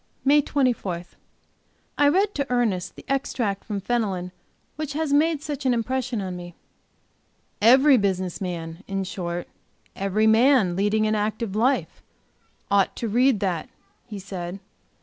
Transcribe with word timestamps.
MAY 0.25 0.41
24. 0.41 1.03
I 1.99 2.07
read 2.07 2.33
to 2.33 2.49
Ernest 2.51 2.95
the 2.95 3.05
extract 3.07 3.63
from 3.63 3.79
Fenelon 3.79 4.31
which 4.75 4.93
has 4.93 5.13
made 5.13 5.43
such 5.43 5.63
an 5.63 5.75
impression 5.75 6.21
on 6.21 6.35
me. 6.35 6.55
"Every 7.61 7.97
business 7.97 8.41
man, 8.41 8.83
in 8.87 9.03
short 9.03 9.47
every 9.95 10.25
man 10.25 10.75
leading 10.75 11.05
an 11.05 11.13
active 11.13 11.55
life, 11.55 12.01
ought 12.71 12.95
to 12.95 13.07
read 13.07 13.41
that," 13.41 13.69
he 14.07 14.17
said. 14.17 14.57